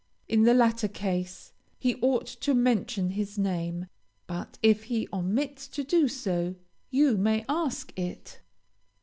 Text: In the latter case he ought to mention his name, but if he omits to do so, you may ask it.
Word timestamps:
In 0.27 0.45
the 0.45 0.55
latter 0.55 0.87
case 0.87 1.53
he 1.77 1.93
ought 2.01 2.25
to 2.25 2.55
mention 2.55 3.11
his 3.11 3.37
name, 3.37 3.85
but 4.25 4.57
if 4.63 4.85
he 4.85 5.07
omits 5.13 5.67
to 5.67 5.83
do 5.83 6.07
so, 6.07 6.55
you 6.89 7.17
may 7.17 7.45
ask 7.47 7.93
it. 7.99 8.39